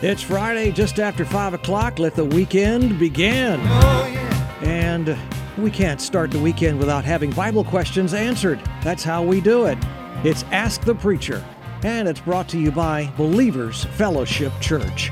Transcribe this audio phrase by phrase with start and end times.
[0.00, 1.98] It's Friday, just after 5 o'clock.
[1.98, 3.58] Let the weekend begin.
[3.64, 4.54] Oh, yeah.
[4.62, 5.18] And
[5.60, 8.60] we can't start the weekend without having Bible questions answered.
[8.84, 9.76] That's how we do it.
[10.22, 11.44] It's Ask the Preacher,
[11.82, 15.10] and it's brought to you by Believers Fellowship Church.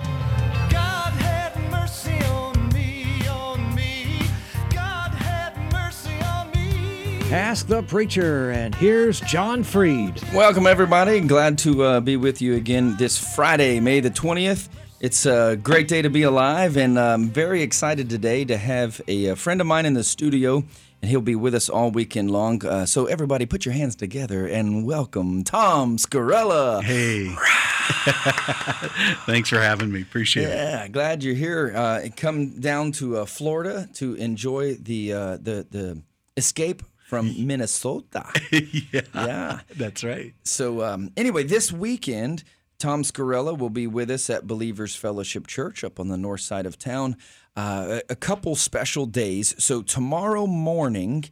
[7.33, 10.23] Ask the Preacher, and here's John Freed.
[10.33, 11.19] Welcome, everybody.
[11.19, 14.69] Glad to uh, be with you again this Friday, May the 20th.
[15.07, 19.27] It's a great day to be alive, and I'm very excited today to have a,
[19.27, 20.65] a friend of mine in the studio,
[21.01, 22.67] and he'll be with us all weekend long.
[22.67, 26.83] Uh, so, everybody, put your hands together and welcome Tom Scarrella.
[26.83, 27.29] Hey.
[29.27, 30.03] Thanks for having me.
[30.03, 30.57] Appreciate yeah, it.
[30.57, 31.73] Yeah, glad you're here.
[31.73, 36.03] Uh, come down to uh, Florida to enjoy the uh, the the
[36.37, 38.27] escape from Minnesota.
[38.51, 40.35] yeah, yeah, that's right.
[40.43, 42.43] So, um, anyway, this weekend,
[42.79, 46.67] Tom Scarrella will be with us at Believers Fellowship Church up on the north side
[46.67, 47.17] of town.
[47.57, 49.55] Uh, a, couple special days.
[49.63, 51.25] So, tomorrow morning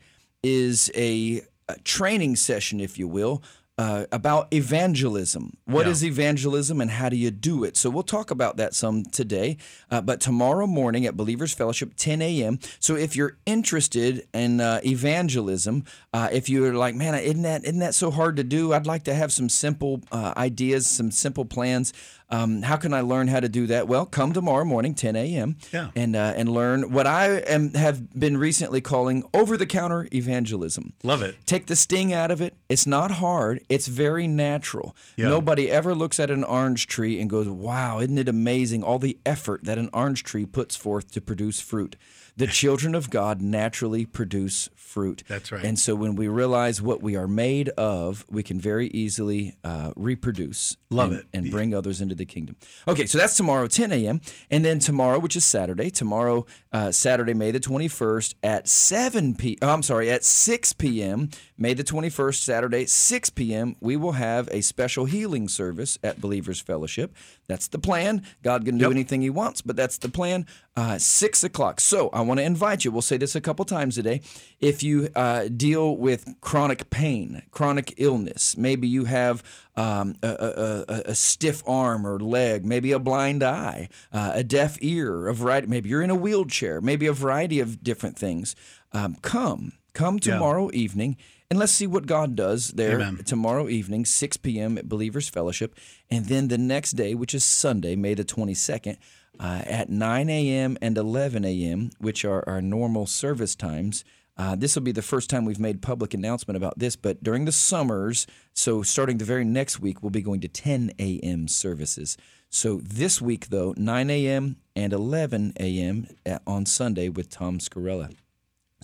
[0.43, 3.43] is a, a training session, if you will,
[3.77, 5.57] uh, about evangelism.
[5.65, 5.93] What yeah.
[5.93, 7.77] is evangelism and how do you do it?
[7.77, 9.57] So we'll talk about that some today.
[9.91, 12.61] Uh, but tomorrow morning at Believers Fellowship, 10 a.m.
[12.79, 17.81] So if you're interested in uh, evangelism, uh, if you're like, man, isn't that isn't
[17.81, 18.73] that so hard to do?
[18.73, 21.93] I'd like to have some simple uh, ideas, some simple plans.
[22.31, 23.87] Um, how can I learn how to do that?
[23.87, 25.57] Well, come tomorrow morning, 10 a.m.
[25.73, 25.91] Yeah.
[25.95, 30.95] and uh, and learn what I am have been recently calling over the counter evangelism.
[31.03, 31.37] Love it.
[31.47, 32.55] Take the sting out of it.
[32.69, 33.61] It's not hard.
[33.69, 34.97] It's very natural.
[35.17, 35.29] Yeah.
[35.29, 39.19] Nobody ever looks at an orange tree and goes, "Wow, isn't it amazing all the
[39.27, 41.95] effort that an orange tree puts forth to produce fruit?"
[42.37, 45.23] The children of God naturally produce fruit.
[45.29, 45.65] That's right.
[45.65, 49.93] And so when we realize what we are made of, we can very easily uh,
[49.97, 50.77] reproduce.
[50.91, 51.27] Love and, it.
[51.33, 52.57] And bring others into the kingdom.
[52.87, 54.21] Okay, so that's tomorrow, 10 a.m.
[54.51, 59.59] And then tomorrow, which is Saturday, tomorrow, uh, Saturday, May the 21st at 7 p.
[59.61, 61.31] Oh, I'm sorry, at 6 p.m.
[61.57, 66.61] May the 21st, Saturday, 6 p.m., we will have a special healing service at Believers
[66.61, 67.15] Fellowship.
[67.47, 68.25] That's the plan.
[68.43, 68.91] God can do yep.
[68.91, 70.47] anything He wants, but that's the plan.
[70.77, 71.79] Uh, 6 o'clock.
[71.79, 74.21] So I want to invite you, we'll say this a couple times today.
[74.59, 79.45] If you uh, deal with chronic pain, chronic illness, maybe you have
[79.77, 84.77] um, a, a, a, stiff arm or leg, maybe a blind eye, uh, a deaf
[84.81, 88.57] ear, a variety, maybe you're in a wheelchair, maybe a variety of different things,
[88.93, 89.75] um, come.
[89.93, 90.81] Come tomorrow yeah.
[90.81, 91.17] evening
[91.55, 93.19] and let's see what God does there Amen.
[93.19, 94.77] tomorrow evening, 6 p.m.
[94.77, 95.79] at Believers Fellowship.
[96.11, 98.97] And then the next day, which is Sunday, May the 22nd,
[99.39, 100.77] uh, at 9 a.m.
[100.83, 104.05] and 11 a.m., which are our normal service times.
[104.37, 107.45] Uh, this will be the first time we've made public announcement about this, but during
[107.45, 111.47] the summers, so starting the very next week, we'll be going to 10 a.m.
[111.47, 112.17] services.
[112.51, 114.57] So this week, though, 9 a.m.
[114.75, 116.09] and 11 a.m.
[116.49, 118.13] on Sunday with Tom Scarrella.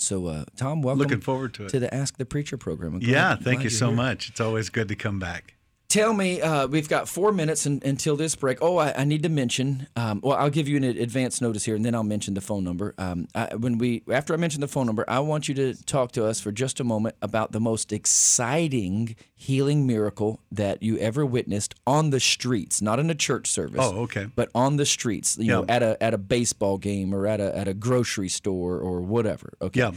[0.00, 0.98] So, uh, Tom, welcome.
[0.98, 1.68] Looking forward to it.
[1.70, 2.94] To the Ask the Preacher program.
[2.94, 3.96] I'm yeah, thank you so here.
[3.96, 4.30] much.
[4.30, 5.54] It's always good to come back.
[5.90, 8.58] Tell me, uh, we've got four minutes in, until this break.
[8.62, 9.88] Oh, I, I need to mention.
[9.96, 12.62] Um, well, I'll give you an advance notice here, and then I'll mention the phone
[12.62, 12.94] number.
[12.96, 16.12] Um, I, when we after I mention the phone number, I want you to talk
[16.12, 21.26] to us for just a moment about the most exciting healing miracle that you ever
[21.26, 23.80] witnessed on the streets, not in a church service.
[23.82, 24.28] Oh, okay.
[24.36, 25.54] But on the streets, you yeah.
[25.54, 29.00] know, at a at a baseball game or at a at a grocery store or
[29.00, 29.54] whatever.
[29.60, 29.80] Okay.
[29.80, 29.90] Yeah.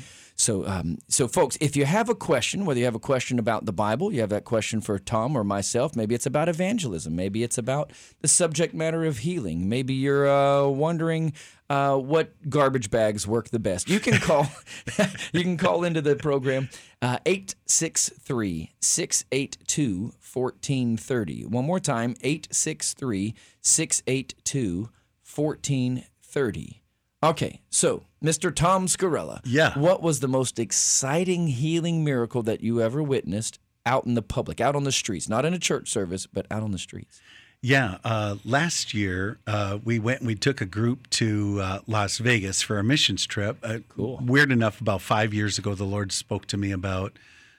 [0.44, 3.66] So, um, so folks, if you have a question, whether you have a question about
[3.66, 7.44] the Bible, you have that question for Tom or myself, maybe it's about evangelism, maybe
[7.44, 11.32] it's about the subject matter of healing, maybe you're uh, wondering
[11.70, 13.90] uh, what garbage bags work the best.
[13.90, 14.48] You can call,
[15.32, 16.68] you can call into the program
[17.02, 21.46] uh, 863 682 1430.
[21.46, 24.90] One more time, 863 682
[25.24, 26.83] 1430.
[27.24, 28.54] Okay, so Mr.
[28.54, 29.40] Tom Scarrella.
[29.46, 29.80] Yeah.
[29.80, 34.60] What was the most exciting healing miracle that you ever witnessed out in the public,
[34.60, 37.22] out on the streets, not in a church service, but out on the streets?
[37.62, 42.18] Yeah, uh, last year uh, we went and we took a group to uh, Las
[42.18, 43.58] Vegas for a missions trip.
[43.64, 44.20] Uh, cool.
[44.22, 47.18] Weird enough, about five years ago, the Lord spoke to me about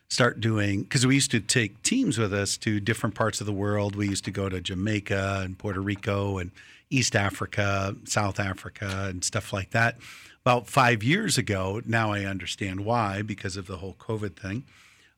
[0.09, 3.53] start doing because we used to take teams with us to different parts of the
[3.53, 3.97] world.
[3.97, 6.51] We used to go to Jamaica and Puerto Rico and
[6.91, 9.99] East Africa, South Africa, and stuff like that.
[10.43, 14.65] About five years ago, now I understand why because of the whole COVID thing.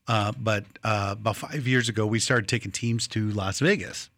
[0.07, 4.09] Uh, but uh, about five years ago, we started taking teams to Las Vegas.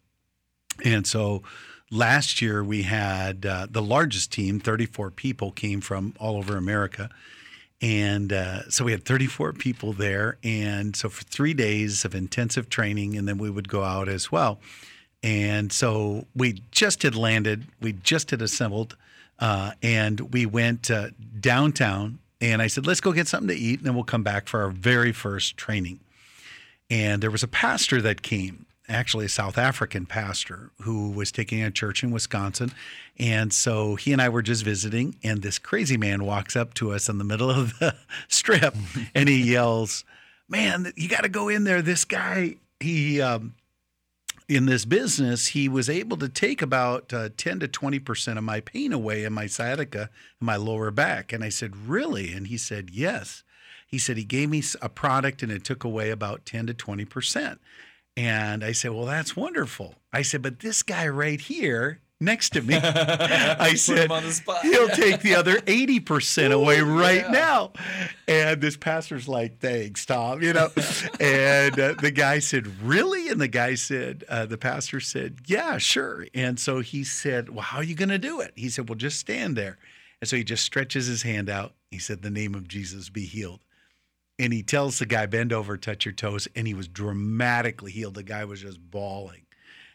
[0.84, 1.42] And so
[1.90, 7.10] last year, we had uh, the largest team, 34 people came from all over America.
[7.82, 10.38] And uh, so we had 34 people there.
[10.44, 14.30] And so for three days of intensive training, and then we would go out as
[14.30, 14.60] well.
[15.22, 18.96] And so we just had landed, we just had assembled,
[19.38, 21.08] uh, and we went uh,
[21.38, 22.18] downtown.
[22.40, 24.62] And I said, let's go get something to eat, and then we'll come back for
[24.62, 26.00] our very first training.
[26.88, 31.62] And there was a pastor that came, actually a South African pastor, who was taking
[31.62, 32.72] a church in Wisconsin.
[33.18, 36.92] And so he and I were just visiting, and this crazy man walks up to
[36.92, 37.94] us in the middle of the
[38.28, 38.74] strip
[39.14, 40.04] and he yells,
[40.48, 41.80] Man, you got to go in there.
[41.80, 43.54] This guy, he, um,
[44.50, 48.58] in this business, he was able to take about uh, 10 to 20% of my
[48.58, 50.10] pain away in my sciatica
[50.40, 51.32] and my lower back.
[51.32, 52.32] And I said, Really?
[52.32, 53.44] And he said, Yes.
[53.86, 57.58] He said, He gave me a product and it took away about 10 to 20%.
[58.16, 59.94] And I said, Well, that's wonderful.
[60.12, 64.10] I said, But this guy right here next to me, I said,
[64.62, 67.30] he'll take the other 80% away right yeah.
[67.30, 67.72] now.
[68.28, 70.70] And this pastor's like, Thanks, Tom, you know.
[71.20, 73.28] and uh, the guy said, Really?
[73.28, 76.26] And the guy said, uh, The pastor said, Yeah, sure.
[76.34, 78.52] And so he said, Well, how are you going to do it?
[78.56, 79.78] He said, Well, just stand there.
[80.20, 81.74] And so he just stretches his hand out.
[81.90, 83.60] He said, The name of Jesus be healed
[84.40, 86.48] and he tells the guy, bend over, touch your toes.
[86.56, 88.14] And he was dramatically healed.
[88.14, 89.42] The guy was just bawling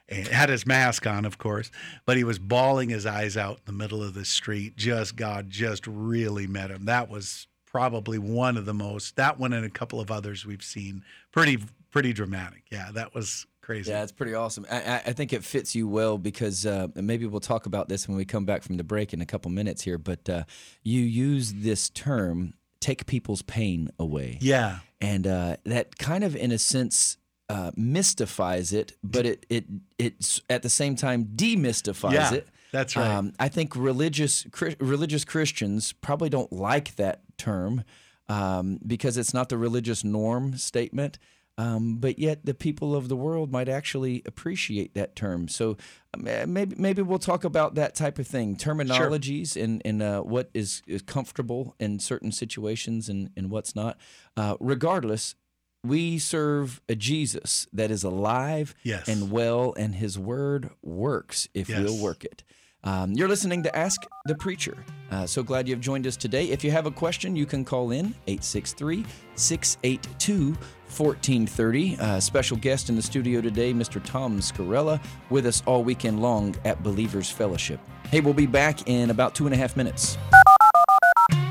[0.08, 1.72] and had his mask on, of course,
[2.06, 4.76] but he was bawling his eyes out in the middle of the street.
[4.78, 6.86] Just God just really met him.
[6.86, 10.64] That was probably one of the most, that one and a couple of others we've
[10.64, 11.04] seen.
[11.32, 11.60] Pretty,
[11.92, 12.64] pretty dramatic.
[12.72, 13.92] Yeah, that was crazy.
[13.92, 14.66] Yeah, it's pretty awesome.
[14.72, 18.16] I, I think it fits you well because uh, maybe we'll talk about this when
[18.16, 19.98] we come back from the break in a couple minutes here.
[19.98, 20.44] But uh,
[20.84, 24.38] you use this term take people's pain away.
[24.40, 24.80] Yeah.
[25.02, 27.18] And uh, that kind of, in a sense,
[27.50, 29.66] uh, mystifies it, but it it
[29.98, 32.48] it's at the same time demystifies yeah, it.
[32.72, 33.08] That's right.
[33.08, 34.46] Um, I think religious
[34.80, 37.84] religious Christians probably don't like that term
[38.28, 41.20] um, because it's not the religious norm statement.
[41.58, 45.48] Um, but yet the people of the world might actually appreciate that term.
[45.48, 45.78] So
[46.14, 49.64] uh, maybe maybe we'll talk about that type of thing, terminologies sure.
[49.64, 53.98] and and uh, what is, is comfortable in certain situations and and what's not.
[54.36, 55.36] Uh, regardless,
[55.86, 59.08] we serve a Jesus that is alive yes.
[59.08, 61.80] and well, and His Word works if yes.
[61.80, 62.44] we'll work it.
[62.84, 64.78] Um, you're listening to Ask the Preacher.
[65.10, 66.50] Uh, so glad you've joined us today.
[66.50, 69.04] If you have a question, you can call in 863
[69.36, 71.98] 682 1430.
[71.98, 74.04] Uh, special guest in the studio today, Mr.
[74.04, 77.80] Tom Scarrella, with us all weekend long at Believers Fellowship.
[78.12, 80.18] Hey, we'll be back in about two and a half minutes.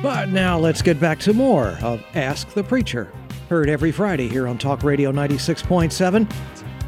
[0.02, 3.10] But now let's get back to more of Ask the Preacher.
[3.50, 6.32] Heard every Friday here on Talk Radio 96.7.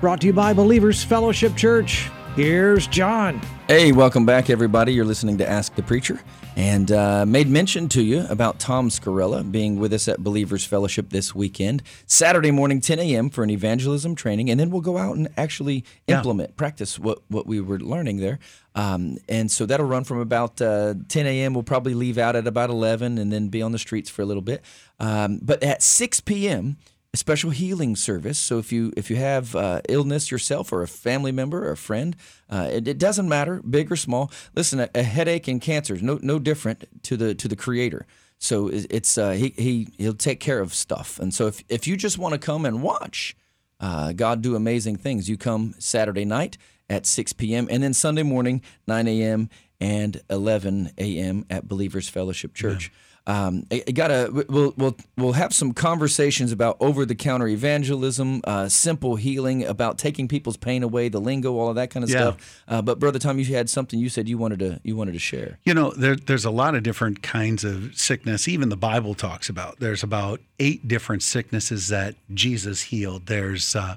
[0.00, 2.10] Brought to you by Believers Fellowship Church.
[2.34, 3.40] Here's John.
[3.68, 4.94] Hey, welcome back, everybody.
[4.94, 6.20] You're listening to Ask the Preacher,
[6.56, 11.10] and uh, made mention to you about Tom Scarrella being with us at Believers Fellowship
[11.10, 13.28] this weekend, Saturday morning, 10 a.m.
[13.28, 16.56] for an evangelism training, and then we'll go out and actually implement, yeah.
[16.56, 18.38] practice what what we were learning there.
[18.74, 21.52] Um, and so that'll run from about uh, 10 a.m.
[21.52, 24.26] We'll probably leave out at about 11, and then be on the streets for a
[24.26, 24.64] little bit.
[24.98, 26.78] Um, but at 6 p.m
[27.16, 28.38] a special healing service.
[28.38, 31.76] So if you if you have uh, illness yourself or a family member or a
[31.76, 32.14] friend,
[32.50, 34.30] uh, it, it, doesn't matter, big or small.
[34.54, 38.06] Listen, a, a, headache and cancer is no no different to the to the Creator.
[38.38, 41.18] So it's uh, he he he'll take care of stuff.
[41.18, 43.34] And so if if you just want to come and watch
[43.80, 46.58] uh, God do amazing things, you come Saturday night
[46.90, 47.66] at 6 p.m.
[47.70, 49.48] and then Sunday morning 9 a.m.
[49.80, 51.46] and 11 a.m.
[51.48, 52.90] at Believers Fellowship Church.
[52.92, 53.05] Yeah.
[53.26, 58.40] Um, I, I gotta we'll, we'll we'll have some conversations about over the counter evangelism,
[58.44, 62.10] uh, simple healing, about taking people's pain away, the lingo, all of that kind of
[62.10, 62.16] yeah.
[62.16, 62.62] stuff.
[62.68, 65.18] Uh, but brother Tom, you had something you said you wanted to you wanted to
[65.18, 65.58] share.
[65.64, 68.46] You know, there, there's a lot of different kinds of sickness.
[68.46, 69.80] Even the Bible talks about.
[69.80, 73.26] There's about eight different sicknesses that Jesus healed.
[73.26, 73.96] There's uh,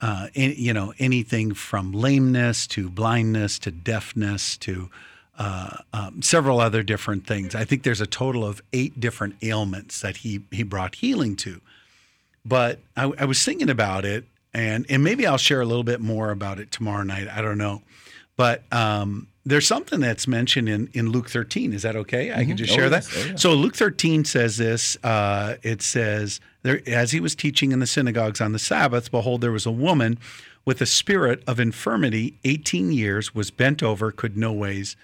[0.00, 4.88] uh, any, you know anything from lameness to blindness to deafness to
[5.38, 7.54] uh, um, several other different things.
[7.54, 11.60] I think there's a total of eight different ailments that he he brought healing to.
[12.44, 16.00] But I, I, was thinking about it, and and maybe I'll share a little bit
[16.00, 17.26] more about it tomorrow night.
[17.28, 17.82] I don't know,
[18.36, 21.72] but um, there's something that's mentioned in in Luke 13.
[21.72, 22.30] Is that okay?
[22.30, 22.48] I mm-hmm.
[22.48, 23.04] can just share oh, that.
[23.04, 23.16] Yes.
[23.16, 23.36] Oh, yeah.
[23.36, 24.96] So Luke 13 says this.
[25.02, 29.40] Uh, it says there as he was teaching in the synagogues on the Sabbath, behold,
[29.40, 30.18] there was a woman
[30.64, 34.96] with a spirit of infirmity, 18 years, was bent over, could no ways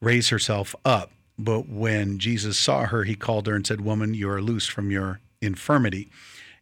[0.00, 1.10] raise herself up.
[1.38, 4.90] But when Jesus saw her, he called her and said, Woman, you are loosed from
[4.90, 6.10] your infirmity.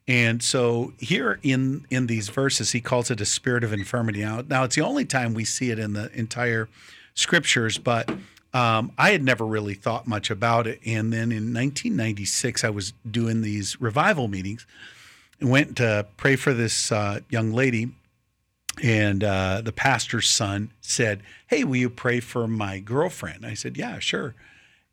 [0.07, 4.21] And so here in in these verses, he calls it a spirit of infirmity.
[4.21, 6.69] Now, now it's the only time we see it in the entire
[7.15, 8.11] scriptures, but
[8.53, 10.81] um, I had never really thought much about it.
[10.85, 14.67] And then in 1996, I was doing these revival meetings
[15.41, 17.91] and went to pray for this uh, young lady
[18.83, 23.77] and uh, the pastor's son said, "Hey, will you pray for my girlfriend?" I said,
[23.77, 24.35] "Yeah, sure."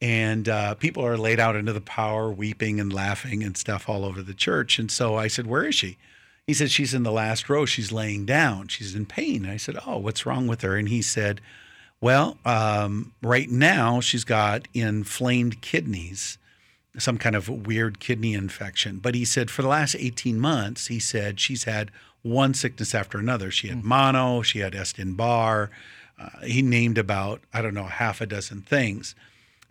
[0.02, 4.04] And uh, people are laid out into the power, weeping and laughing and stuff all
[4.04, 4.80] over the church.
[4.80, 5.98] And so I said, "Where is she?"
[6.46, 7.66] He said, "She's in the last row.
[7.66, 8.68] She's laying down.
[8.68, 11.42] She's in pain." I said, "Oh, what's wrong with her?" And he said,
[12.00, 16.38] "Well, um, right now she's got inflamed kidneys."
[16.98, 19.00] Some kind of weird kidney infection.
[19.00, 23.17] But he said for the last 18 months, he said she's had one sickness after
[23.17, 23.50] another.
[23.50, 25.69] She had mono, she had Epstein Barr.
[26.19, 29.15] Uh, he named about, I don't know, half a dozen things.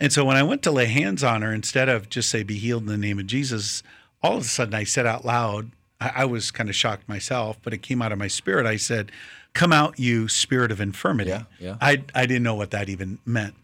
[0.00, 2.58] And so when I went to lay hands on her, instead of just say, be
[2.58, 3.82] healed in the name of Jesus,
[4.22, 7.58] all of a sudden I said out loud, I, I was kind of shocked myself,
[7.62, 8.66] but it came out of my spirit.
[8.66, 9.12] I said,
[9.52, 11.30] Come out, you spirit of infirmity.
[11.30, 11.76] Yeah, yeah.
[11.80, 13.56] I, I didn't know what that even meant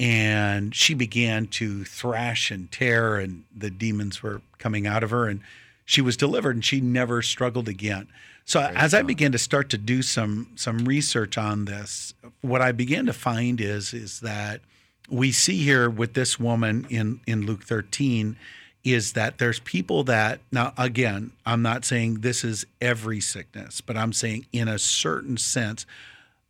[0.00, 5.26] and she began to thrash and tear and the demons were coming out of her
[5.26, 5.40] and
[5.84, 8.06] she was delivered and she never struggled again.
[8.44, 12.72] So as i began to start to do some some research on this what i
[12.72, 14.62] began to find is is that
[15.10, 18.36] we see here with this woman in in luke 13
[18.84, 23.98] is that there's people that now again i'm not saying this is every sickness but
[23.98, 25.84] i'm saying in a certain sense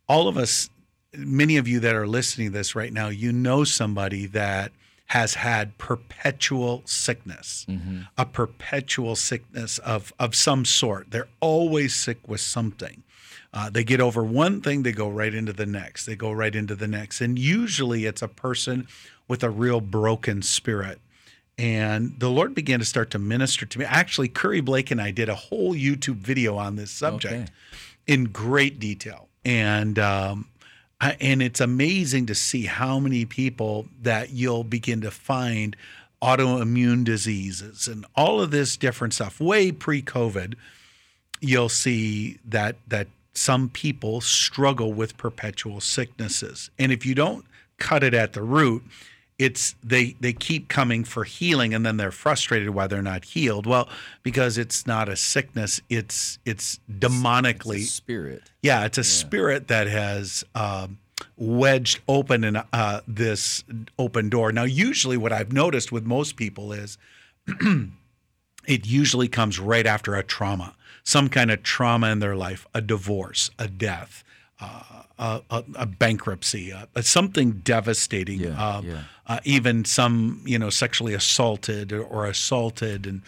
[0.07, 0.69] all of us
[1.13, 4.71] many of you that are listening to this right now, you know somebody that
[5.07, 7.65] has had perpetual sickness,
[8.17, 11.09] a perpetual sickness of, of some sort.
[11.09, 13.01] They're always sick with something.
[13.51, 16.05] Uh, they get over one thing, they go right into the next.
[16.05, 17.21] They go right into the next.
[17.21, 18.87] And usually it's a person
[19.27, 20.99] with a real broken spirit.
[21.57, 23.85] And the Lord began to start to minister to me.
[23.85, 27.45] Actually, Curry Blake and I did a whole YouTube video on this subject Okay.
[28.05, 29.27] in great detail.
[29.43, 30.47] And um,
[31.01, 35.75] and it's amazing to see how many people that you'll begin to find
[36.21, 39.39] autoimmune diseases and all of this different stuff.
[39.39, 40.55] Way pre-COVID,
[41.39, 47.45] you'll see that that some people struggle with perpetual sicknesses, and if you don't
[47.77, 48.83] cut it at the root,
[49.39, 53.65] it's they they keep coming for healing and then they're frustrated why they're not healed
[53.65, 53.89] well
[54.21, 58.43] because it's not a sickness it's it's demonically Spirit.
[58.61, 60.99] yeah, it's a spirit that has um,
[61.37, 63.63] wedged open in uh, this
[63.97, 64.51] open door.
[64.51, 66.97] Now, usually, what I've noticed with most people is
[68.67, 72.81] it usually comes right after a trauma, some kind of trauma in their life, a
[72.81, 74.23] divorce, a death,
[74.61, 78.39] uh, a, a, a bankruptcy, uh, something devastating.
[78.39, 79.01] Yeah, uh, yeah.
[79.27, 83.21] Uh, even some, you know, sexually assaulted or, or assaulted, and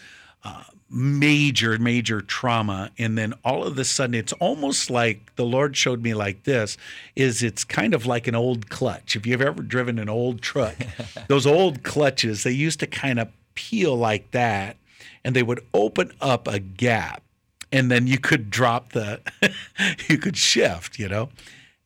[0.44, 2.90] uh, major, major trauma.
[2.98, 6.76] And then all of a sudden, it's almost like the Lord showed me like this:
[7.14, 9.14] is it's kind of like an old clutch.
[9.14, 10.74] If you've ever driven an old truck,
[11.28, 14.76] those old clutches they used to kind of peel like that,
[15.24, 17.22] and they would open up a gap
[17.72, 19.20] and then you could drop the
[20.08, 21.28] you could shift you know?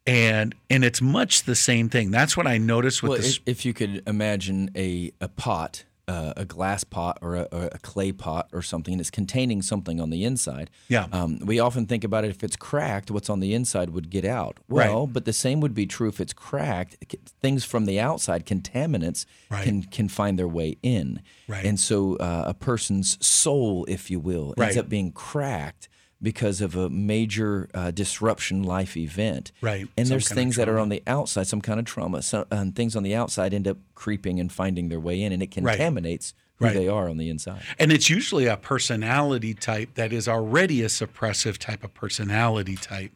[0.07, 2.11] And and it's much the same thing.
[2.11, 5.85] That's what i noticed with Well, this if, if you could imagine a, a pot,
[6.09, 9.61] uh, a glass pot or a, or a clay pot or something, and it's containing
[9.63, 10.71] something on the inside.
[10.89, 11.07] Yeah.
[11.13, 14.25] Um, we often think about it if it's cracked, what's on the inside would get
[14.25, 14.59] out.
[14.69, 14.89] Right.
[14.89, 16.97] Well, but the same would be true if it's cracked.
[17.43, 19.65] Things from the outside, contaminants, Right.
[19.65, 21.23] can can find their way in.
[21.49, 21.65] Right.
[21.65, 24.77] And so uh, a person's soul, if you will, ends Right.
[24.77, 25.89] up being cracked
[26.23, 29.53] because of a major uh, disruption life event.
[29.61, 29.87] Right.
[29.97, 32.23] And Some there's things that are on the outside, some kind of trauma.
[32.23, 35.43] So, and things on the outside end up creeping and finding their way in, and
[35.43, 35.73] it Right.
[35.77, 36.75] contaminates who Right.
[36.75, 37.61] they are on the inside.
[37.79, 43.13] and it's usually a personality type that is already a suppressive type of personality type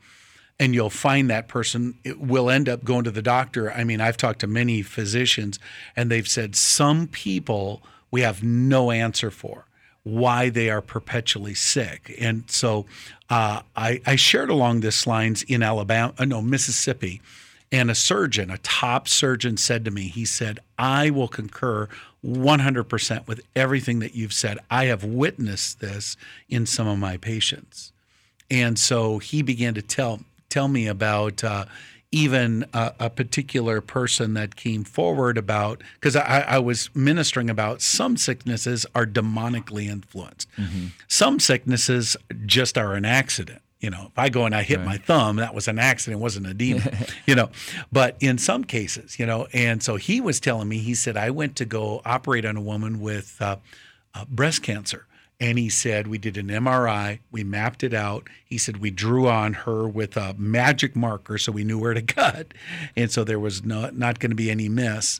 [0.59, 3.99] and you'll find that person it will end up going to the doctor i mean
[3.99, 5.59] i've talked to many physicians
[5.97, 9.64] and they've said some people we have no answer for
[10.02, 12.87] why they are perpetually sick and so
[13.28, 17.21] uh, I, I shared along this lines in alabama uh, no mississippi
[17.73, 21.88] and a surgeon, a top surgeon, said to me, he said, I will concur
[22.25, 24.59] 100% with everything that you've said.
[24.71, 26.16] I have witnessed this
[26.49, 27.92] in some of my patients.
[28.50, 31.66] And so he began to tell tell me about uh,
[32.12, 37.81] even a, a particular person that came forward about because I, I was ministering about
[37.83, 40.49] some sicknesses are demonically influenced.
[41.07, 43.62] Some sicknesses just are an accident.
[43.81, 46.23] You know, if I go and I hit my thumb, that was an accident, it
[46.23, 46.95] wasn't a demon.
[47.26, 47.49] you know,
[47.90, 51.31] but in some cases, you know, and so he was telling me, he said, I
[51.31, 53.57] went to go operate on a woman with uh,
[54.14, 55.07] uh, breast cancer.
[55.40, 58.28] And he said, we did an MRI, we mapped it out.
[58.44, 62.02] He said, we drew on her with a magic marker so we knew where to
[62.20, 62.52] cut.
[62.94, 65.18] And so there was no, not going to be any miss.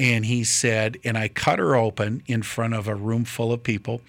[0.00, 3.62] And he said, and I cut her open in front of a room full of
[3.62, 4.00] people.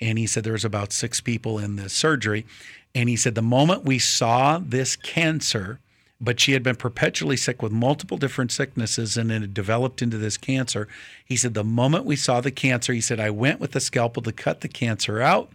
[0.00, 2.46] And he said there was about six people in the surgery.
[2.94, 5.78] And he said the moment we saw this cancer,
[6.22, 10.16] but she had been perpetually sick with multiple different sicknesses and it had developed into
[10.16, 10.86] this cancer.
[11.24, 14.22] He said, The moment we saw the cancer, he said, I went with the scalpel
[14.22, 15.50] to cut the cancer out.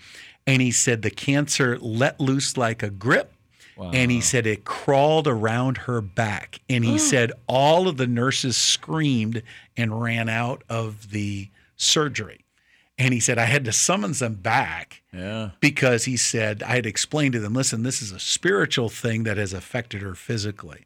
[0.46, 3.32] And he said, The cancer let loose like a grip.
[3.78, 3.92] Wow.
[3.94, 6.60] And he said it crawled around her back.
[6.68, 6.98] And he oh.
[6.98, 9.44] said all of the nurses screamed
[9.78, 12.44] and ran out of the surgery.
[12.98, 15.52] And he said, I had to summons them back Yeah.
[15.60, 19.38] because he said, I had explained to them, listen, this is a spiritual thing that
[19.38, 20.86] has affected her physically.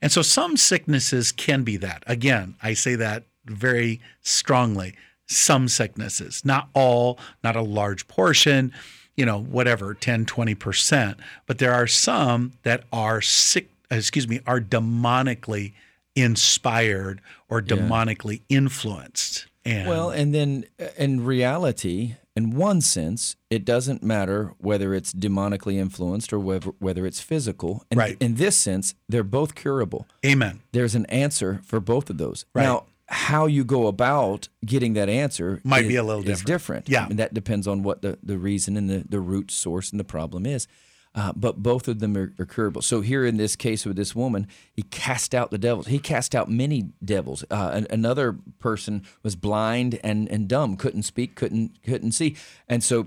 [0.00, 2.02] And so some sicknesses can be that.
[2.06, 4.94] Again, I say that very strongly.
[5.26, 8.72] Some sicknesses, not all, not a large portion,
[9.16, 11.16] you know, whatever, 10, 20%.
[11.46, 15.72] But there are some that are sick, excuse me, are demonically
[16.16, 19.46] inspired or demonically influenced.
[19.64, 25.12] And Well, and then uh, in reality, in one sense, it doesn't matter whether it's
[25.12, 27.84] demonically influenced or whether, whether it's physical.
[27.90, 28.16] And Right.
[28.20, 30.06] In this sense, they're both curable.
[30.24, 30.60] amen.
[30.72, 32.46] There's an answer for both of those.
[32.54, 32.62] Right.
[32.62, 36.86] Now, how you go about getting that answer Might is, be a little is different.
[36.86, 36.88] different.
[36.88, 37.06] Yeah.
[37.10, 40.04] And that depends on what the, the reason and the, the root source and the
[40.04, 40.68] problem is.
[41.12, 42.82] Uh, but both of them are, are curable.
[42.82, 45.88] So here in this case with this woman, he cast out the devils.
[45.88, 47.44] He cast out many devils.
[47.50, 52.36] Uh, an, another person was blind and, and dumb, couldn't speak, couldn't couldn't see,
[52.68, 53.06] and so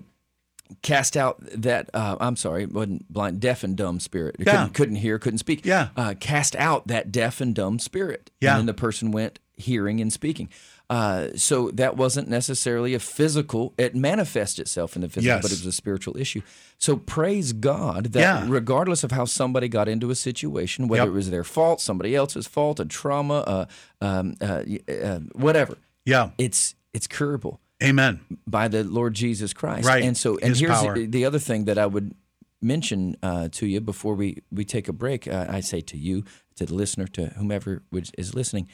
[0.82, 4.36] cast out that uh, I'm sorry, wasn't blind, deaf and dumb spirit.
[4.40, 4.52] Yeah.
[4.52, 5.66] Couldn't, couldn't hear, couldn't speak.
[5.66, 5.90] Yeah.
[5.96, 8.32] Uh, cast out that deaf and dumb spirit.
[8.42, 8.52] Yeah.
[8.52, 10.50] And then the person went hearing and speaking.
[10.90, 13.74] Uh, so that wasn't necessarily a physical.
[13.78, 15.42] It manifests itself in the physical, Yes.
[15.42, 16.42] but it was a spiritual issue.
[16.78, 18.46] So praise God that Yeah.
[18.48, 21.08] regardless of how somebody got into a situation, whether Yep.
[21.10, 23.66] it was their fault, somebody else's fault, a trauma, uh,
[24.02, 26.32] um, uh, uh, whatever, Yeah.
[26.38, 28.20] it's it's curable Amen.
[28.46, 29.88] by the Lord Jesus Christ.
[29.88, 30.04] Right.
[30.04, 32.14] And so, and His here's the, the other thing that I would
[32.62, 35.28] mention uh, to you before we, we take a break.
[35.28, 36.24] Uh, I say to you,
[36.58, 37.82] to the listener, to whomever
[38.16, 38.68] is listening.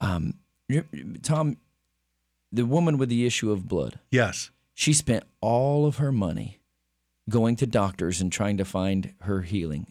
[0.00, 0.34] Um,
[1.22, 1.56] Tom,
[2.52, 4.50] the woman with the issue of blood, Yes.
[4.74, 6.58] she spent all of her money
[7.28, 9.86] going to doctors and trying to find her healing.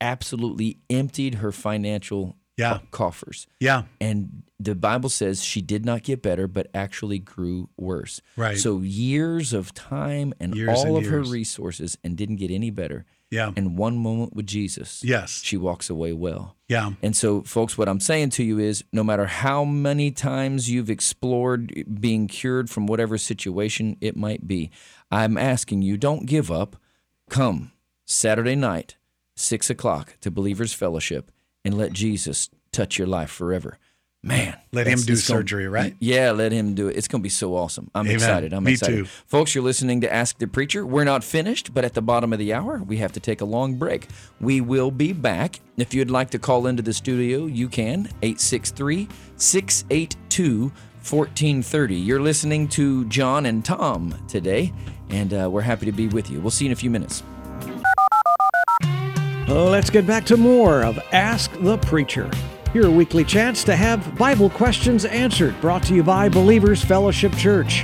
[0.00, 2.80] Absolutely emptied her financial Yeah.
[2.90, 3.46] coffers.
[3.60, 3.84] Yeah.
[4.00, 8.20] And the Bible says she did not get better, but actually grew worse.
[8.36, 8.58] Right.
[8.58, 12.70] So years of time and Years all and of her resources and didn't get any
[12.70, 13.06] better.
[13.30, 13.52] Yeah.
[13.56, 15.42] And one moment with Jesus, Yes.
[15.44, 16.56] she walks away well.
[16.66, 16.92] Yeah.
[17.02, 20.90] And so, folks, what I'm saying to you is no matter how many times you've
[20.90, 24.70] explored being cured from whatever situation it might be,
[25.10, 26.76] I'm asking you, don't give up.
[27.30, 27.72] Come
[28.06, 28.96] Saturday night,
[29.36, 31.30] 6 o'clock, to Believers Fellowship
[31.64, 33.78] and let Jesus touch your life forever.
[34.20, 35.94] Man, Let him do it's gonna- surgery, right?
[36.00, 36.96] Yeah, let him do it.
[36.96, 37.88] It's going to be so awesome.
[37.94, 38.14] I'm Amen.
[38.16, 38.52] excited.
[38.52, 38.96] I'm Me excited.
[38.96, 39.04] too.
[39.04, 40.84] Folks, you're listening to Ask the Preacher.
[40.84, 43.44] We're not finished, but at the bottom of the hour, we have to take a
[43.44, 44.08] long break.
[44.40, 45.60] We will be back.
[45.76, 48.08] If you'd like to call into the studio, you can.
[48.22, 50.72] 863 682
[51.08, 51.94] 1430.
[51.94, 54.72] You're listening to John and Tom today,
[55.10, 56.40] and uh, we're happy to be with you.
[56.40, 57.22] We'll see you in a few minutes.
[59.48, 62.30] Let's get back to more of Ask the Preacher.
[62.74, 67.82] Your weekly chance to have Bible questions answered, brought to you by Believers Fellowship Church.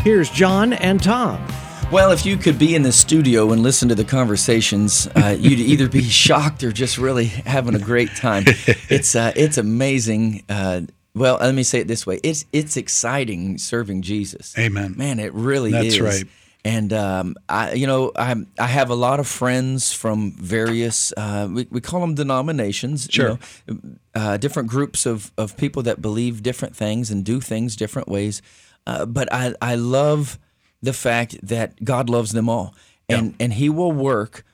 [0.00, 1.46] Here's John and Tom.
[1.92, 5.60] Well, if you could be in the studio and listen to the conversations, uh, you'd
[5.60, 8.44] either be shocked or just really having a great time.
[8.46, 10.44] It's uh, it's amazing.
[10.48, 10.82] Uh,
[11.14, 14.56] well, let me say it this way: it's it's exciting serving Jesus.
[14.58, 14.94] Amen.
[14.96, 15.98] Man, it really That's is.
[15.98, 16.32] That's right.
[16.64, 21.46] And um, I, you know, I I have a lot of friends from various uh,
[21.50, 23.06] we, we call them denominations.
[23.10, 23.38] Sure.
[23.66, 23.80] You know,
[24.14, 28.40] uh, different groups of, of people that believe different things and do things different ways.
[28.86, 30.38] Uh, but I I love
[30.82, 32.74] the fact that God loves them all,
[33.08, 34.44] and and He will work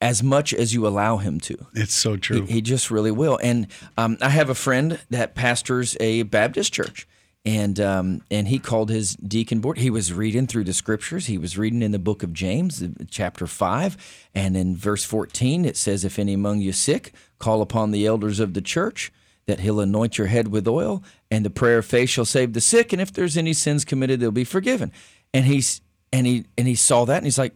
[0.00, 1.56] as much as you allow Him to.
[1.74, 2.44] It's so true.
[2.44, 3.38] He just really will.
[3.42, 7.08] And um, I have a friend that pastors a Baptist church,
[7.46, 9.78] and um, and he called his deacon board.
[9.78, 11.26] He was reading through the scriptures.
[11.26, 13.96] He was reading in the book of James, chapter five,
[14.34, 18.40] and in verse fourteen it says, "If any among you sick, call upon the elders
[18.40, 19.12] of the church."
[19.46, 22.60] That he'll anoint your head with oil, and the prayer of faith shall save the
[22.60, 22.92] sick.
[22.92, 24.90] And if there's any sins committed, they'll be forgiven.
[25.32, 25.80] And he's
[26.12, 27.54] and he and he saw that, and he's like,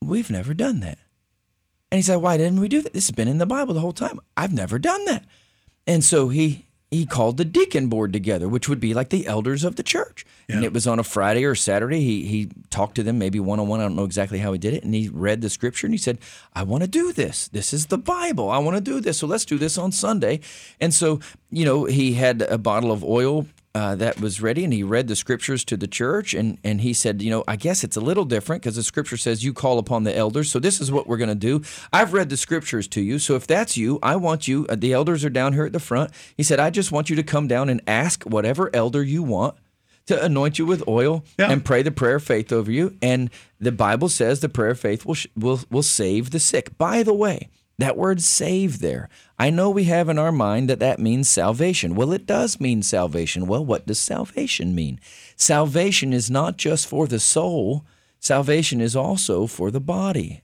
[0.00, 0.98] "We've never done that."
[1.90, 2.92] And he said, Why didn't we do that?
[2.92, 4.20] This has been in the Bible the whole time.
[4.36, 5.24] I've never done that.
[5.86, 9.62] And so he he called the deacon board together, which would be like the elders
[9.62, 10.26] of the church.
[10.48, 12.00] And it was on a Friday or Saturday.
[12.00, 13.78] He he talked to them maybe one on one.
[13.78, 14.82] I don't know exactly how he did it.
[14.82, 16.18] And he read the scripture and he said,
[16.54, 17.46] I want to do this.
[17.46, 18.50] This is the Bible.
[18.50, 19.18] I want to do this.
[19.18, 20.40] So let's do this on Sunday.
[20.80, 24.72] And so, you know, he had a bottle of oil uh, that was ready and
[24.72, 27.84] he read the scriptures to the church and, and he said, you know, I guess
[27.84, 30.50] it's a little different because the scripture says you call upon the elders.
[30.50, 31.62] So this is what we're going to do.
[31.92, 33.18] I've read the scriptures to you.
[33.20, 35.78] So if that's you, I want you, uh, the elders are down here at the
[35.78, 36.10] front.
[36.36, 39.54] He said, I just want you to come down and ask whatever elder you want
[40.06, 41.52] to anoint you with oil Yeah.
[41.52, 42.96] and pray the prayer of faith over you.
[43.00, 43.30] And
[43.60, 46.76] the Bible says the prayer of faith will, sh- will, will save the sick.
[46.76, 47.48] By the way,
[47.80, 51.94] that word save there, I know we have in our mind that that means salvation.
[51.94, 53.46] Well, it does mean salvation.
[53.46, 55.00] Well, what does salvation mean?
[55.36, 57.84] Salvation is not just for the soul.
[58.22, 60.42] Salvation is also for the body,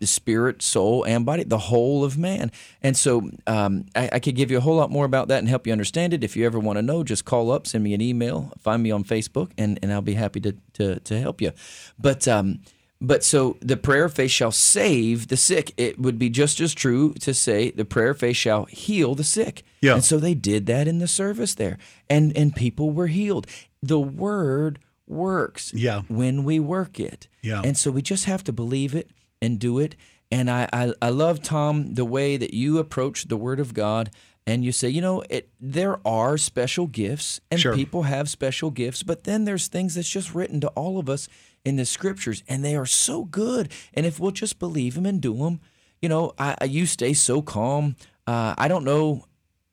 [0.00, 2.50] the spirit, soul, and body, the whole of man.
[2.82, 5.48] And so um, I, I could give you a whole lot more about that and
[5.48, 6.24] help you understand it.
[6.24, 8.90] If you ever want to know, just call up, send me an email, find me
[8.90, 11.52] on Facebook, and, and I'll be happy to, to, to help you.
[11.98, 12.60] But um,
[13.00, 15.72] but so the prayer of faith shall save the sick.
[15.76, 19.24] It would be just as true to say the prayer of faith shall heal the
[19.24, 19.62] sick.
[19.80, 19.94] Yeah.
[19.94, 21.78] And so they did that in the service there,
[22.10, 23.46] and and people were healed.
[23.82, 26.02] The word works Yeah.
[26.08, 27.28] when we work it.
[27.42, 27.62] Yeah.
[27.64, 29.94] And so we just have to believe it and do it.
[30.30, 34.10] And I, I, I love, Tom, the way that you approach the Word of God
[34.46, 37.74] and you say, you know, it there are special gifts and Sure.
[37.74, 41.28] people have special gifts, but then there's things that's just written to all of us
[41.64, 43.70] in the scriptures and they are so good.
[43.94, 45.60] And if we'll just believe them and do them,
[46.00, 47.96] you know, I, I you stay so calm.
[48.26, 49.24] Uh, I don't know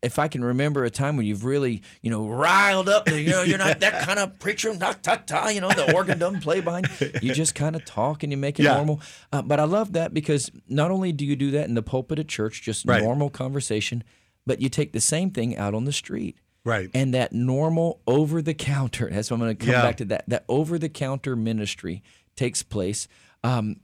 [0.01, 3.09] if I can remember a time when you've really, you know, riled up.
[3.09, 5.49] You know, you're not that kind of preacher, not ta ta.
[5.49, 6.89] You know, the organ doesn't play behind.
[7.21, 8.75] You just kind of talk and you make it Yeah.
[8.75, 9.01] normal.
[9.31, 12.19] Uh, but I love that because not only do you do that in the pulpit
[12.19, 13.01] at church, just Right.
[13.01, 14.03] normal conversation,
[14.45, 16.37] but you take the same thing out on the street.
[16.65, 16.89] Right.
[16.93, 19.81] And that normal over the counter, that's what I'm going to come Yeah.
[19.83, 20.25] back to that.
[20.27, 22.03] That over the counter ministry
[22.35, 23.07] takes place.
[23.43, 23.77] Um,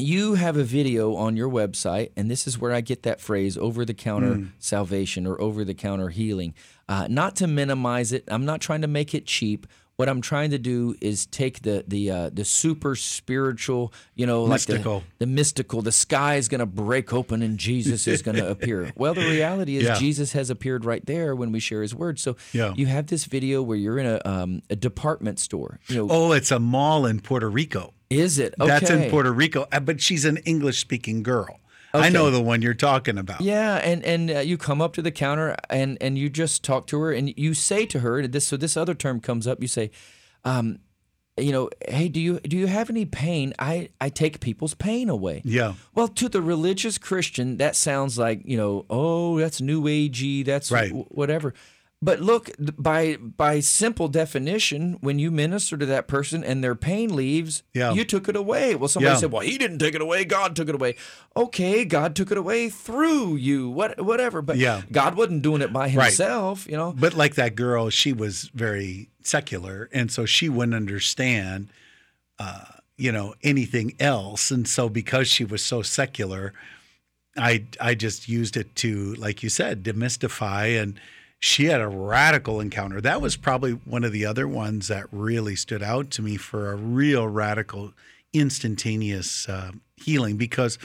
[0.00, 3.58] you have a video on your website, and this is where I get that phrase
[3.58, 4.44] over the counter Hmm.
[4.58, 6.54] salvation or over the counter healing.
[6.88, 9.66] Uh, not to minimize it, I'm not trying to make it cheap.
[9.98, 14.44] What I'm trying to do is take the the uh, the super spiritual, you know,
[14.44, 15.00] like Mystical.
[15.18, 15.82] the, the mystical.
[15.82, 18.92] The sky is going to break open and Jesus is going to appear.
[18.94, 19.94] Well, the reality is Yeah.
[19.94, 22.20] Jesus has appeared right there when we share His word.
[22.20, 22.74] So Yeah.
[22.76, 25.80] you have this video where you're in a um, a department store.
[25.88, 27.92] You know, Oh, it's a mall in Puerto Rico.
[28.08, 28.54] is it?
[28.60, 28.68] Okay.
[28.68, 31.58] That's in Puerto Rico, uh, but she's an English speaking girl.
[32.04, 33.40] I know the one you're talking about.
[33.40, 36.86] Yeah, and and uh, you come up to the counter and and you just talk
[36.88, 38.46] to her and you say to her this.
[38.46, 39.60] So this other term comes up.
[39.60, 39.90] You say,
[40.44, 40.78] um,
[41.36, 43.54] you know, hey, do you do you have any pain?
[43.58, 45.42] I I take people's pain away.
[45.44, 45.74] Yeah.
[45.94, 50.44] Well, to the religious Christian, that sounds like you know, oh, that's new agey.
[50.44, 50.90] That's Right.
[50.92, 51.54] whatever.
[52.00, 57.14] But look, by by simple definition, when you minister to that person and their pain
[57.16, 57.92] leaves, Yeah.
[57.92, 58.76] you took it away.
[58.76, 59.18] Well, somebody Yeah.
[59.20, 60.24] said, "Well, he didn't take it away.
[60.24, 60.94] God took it away."
[61.36, 63.68] Okay, God took it away through you.
[63.68, 64.42] What, whatever.
[64.42, 64.82] But Yeah.
[64.92, 66.66] God wasn't doing it by himself.
[66.70, 66.92] You know.
[66.96, 71.66] But like that girl, she was very secular, and so she wouldn't understand,
[72.38, 72.64] uh,
[72.96, 74.52] you know, anything else.
[74.52, 76.52] And so because she was so secular,
[77.36, 80.80] I I just used it to, like you said, demystify.
[80.80, 81.00] And
[81.40, 83.00] she had a radical encounter.
[83.00, 86.70] That was probably one of the other ones that really stood out to me for
[86.72, 87.92] a real radical,
[88.32, 90.78] instantaneous uh, healing because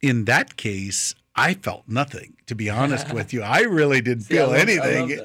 [0.00, 1.14] in that case.
[1.38, 3.42] I felt nothing, to be honest with you.
[3.42, 5.20] I really didn't See, feel love- anything.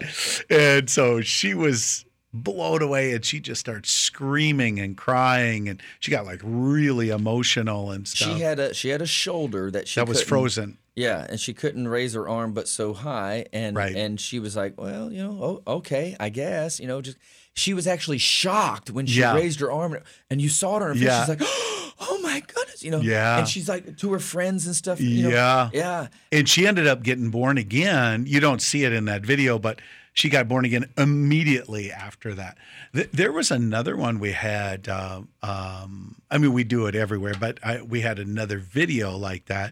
[0.49, 2.03] And so she was
[2.34, 7.91] blown away and she just starts screaming and crying and she got like really emotional
[7.91, 8.36] and stuff.
[8.36, 10.77] She had a she had a shoulder that she that was frozen.
[10.95, 13.95] Yeah, and she couldn't raise her arm but so high and Right.
[13.95, 17.17] and she was like, "Well, you know, oh, okay, I guess, you know, just
[17.54, 19.34] she was actually shocked when she Yeah.
[19.36, 19.97] raised her arm
[20.30, 21.04] and you saw it on her face.
[21.04, 21.19] Yeah.
[21.25, 21.41] She's like,
[21.99, 22.99] "Oh my goodness," you know.
[22.99, 23.39] Yeah.
[23.39, 25.30] And she's like to her friends and stuff, you know.
[25.30, 25.69] Yeah.
[25.73, 26.08] Yeah.
[26.32, 28.25] And she ended up getting born again.
[28.27, 29.80] You don't see it in that video, but
[30.13, 32.58] she got born again immediately after that.
[32.93, 34.89] Th- there was another one we had.
[34.89, 39.45] Uh, um, I mean, we do it everywhere, but I, we had another video like
[39.45, 39.71] that.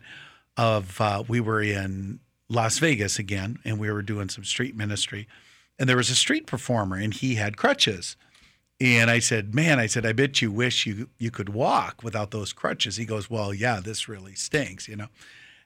[0.60, 2.20] Of uh, we were in
[2.50, 5.26] Las Vegas again, and we were doing some street ministry,
[5.80, 8.18] and there was a street performer, and he had crutches.
[8.82, 12.32] And I said, "Man, I said, I bet you wish you you could walk without
[12.32, 15.08] those crutches." He goes, "Well, yeah, this really stinks, you know."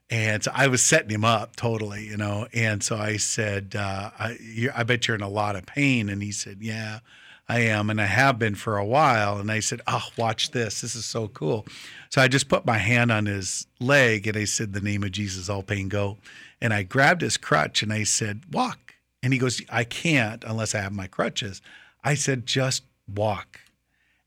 [0.10, 2.48] And so I was setting him up totally, you know.
[2.54, 4.38] And so I said, uh, I,
[4.76, 6.10] I bet you're in a lot of pain.
[6.10, 7.00] And he said, Yeah,
[7.48, 7.90] I am.
[7.90, 9.38] And I have been for a while.
[9.38, 10.82] And I said, Oh, watch this.
[10.82, 11.66] This is so cool.
[12.10, 15.12] So I just put my hand on his leg and I said, The name of
[15.12, 16.18] Jesus, all pain go.
[16.62, 18.96] And I grabbed his crutch and I said, Walk.
[19.22, 21.62] And he goes, I can't unless I have my crutches.
[22.04, 23.62] I said, just walk.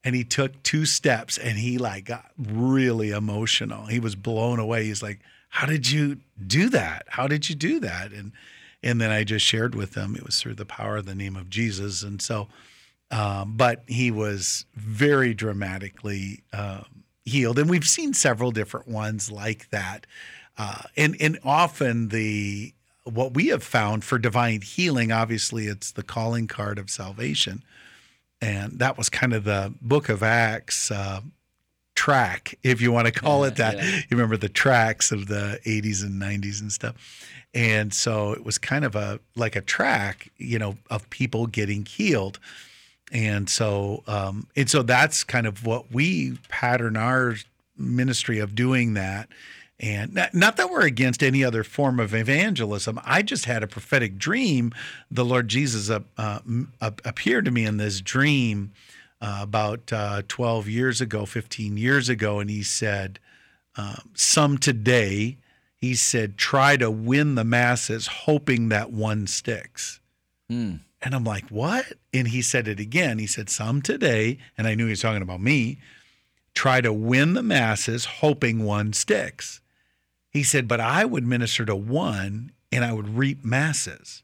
[0.03, 3.87] And he took two steps and he like got really emotional.
[3.87, 4.85] He was blown away.
[4.85, 7.07] He's like, How did you do that?
[7.09, 8.13] How did you do that?
[8.13, 8.33] And
[8.83, 11.35] and then I just shared with him it was through the power of the name
[11.35, 12.03] of Jesus.
[12.03, 12.49] And so
[13.11, 17.59] um, but he was very dramatically um, healed.
[17.59, 20.07] And we've seen several different ones like that.
[20.59, 22.73] Uh, and and often the
[23.05, 27.62] what we have found for divine healing, obviously, it's the calling card of salvation,
[28.40, 31.21] and that was kind of the Book of Acts uh,
[31.95, 33.77] track, if you want to call yeah, it that.
[33.77, 33.85] Yeah.
[33.85, 36.95] You remember the tracks of the '80s and '90s and stuff,
[37.55, 41.85] and so it was kind of a like a track, you know, of people getting
[41.85, 42.40] healed.
[43.12, 47.37] And so, um, and so that's kind of what we pattern our
[47.77, 49.29] ministry of doing that
[49.79, 52.99] and not, not, that we're against any other form of evangelism.
[53.05, 54.73] I just had a prophetic dream.
[55.11, 56.40] The Lord Jesus uh, uh,
[56.81, 58.73] appeared to me in this dream
[59.21, 63.19] uh, about uh, 12 years ago, 15 years ago, and he said,
[63.77, 65.37] um, Some today,
[65.77, 70.01] he said, try to win the masses, hoping that one sticks.
[70.51, 70.81] Mm.
[71.03, 71.93] And I'm like, What?
[72.13, 73.19] And he said it again.
[73.19, 75.79] He said, Some today, and I knew he was talking about me,
[76.57, 79.61] try to win the masses, hoping one sticks.
[80.31, 84.23] He said, but I would minister to one and I would reap masses.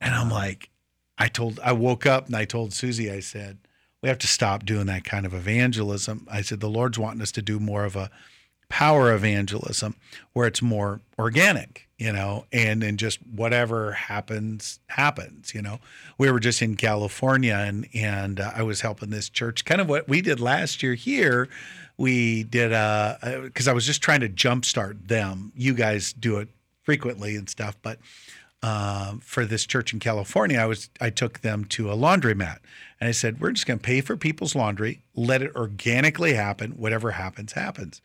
[0.00, 0.70] And I'm like,
[1.18, 3.58] I told, I woke up and I told Susie, I said,
[4.00, 6.26] we have to stop doing that kind of evangelism.
[6.30, 8.10] I said, the Lord's wanting us to do more of a
[8.72, 9.94] power evangelism
[10.32, 15.78] where it's more organic, you know, and then just whatever happens, happens, you know.
[16.16, 19.88] We were just in California and, and uh, I was helping this church, kind of
[19.90, 21.48] what we did last year here
[21.96, 25.52] we did a because I was just trying to jumpstart them.
[25.54, 26.48] You guys do it
[26.82, 27.98] frequently and stuff, but
[28.62, 32.58] uh, for this church in California, I was I took them to a laundromat
[33.00, 36.72] and I said, "We're just going to pay for people's laundry, let it organically happen.
[36.72, 38.00] Whatever happens, happens."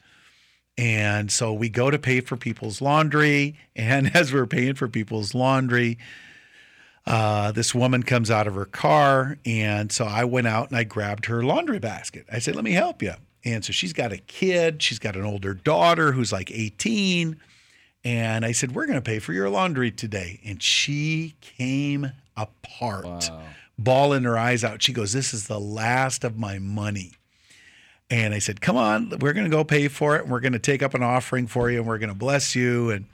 [0.78, 5.34] And so we go to pay for people's laundry, and as we're paying for people's
[5.34, 5.98] laundry,
[7.06, 10.84] uh, this woman comes out of her car, and so I went out and I
[10.84, 12.26] grabbed her laundry basket.
[12.32, 13.14] I said, "Let me help you."
[13.48, 17.38] And so she's got a kid, she's got an older daughter who's like 18.
[18.04, 20.42] And I said, We're going to pay for your laundry today.
[20.46, 23.44] And she came apart, wow.
[23.78, 24.82] bawling her eyes out.
[24.82, 27.14] She goes, This is the last of my money.
[28.10, 30.24] And I said, Come on, we're going to go pay for it.
[30.24, 32.56] And we're going to take up an offering for you and we're going to bless
[32.56, 32.90] you.
[32.90, 33.06] And